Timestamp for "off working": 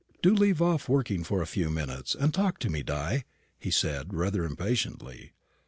0.63-1.23